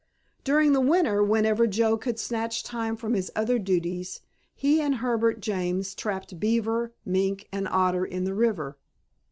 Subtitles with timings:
[0.43, 4.21] During the winter whenever Joe could snatch time from his other duties
[4.55, 8.79] he and Herbert James trapped beaver, mink, and otter in the river.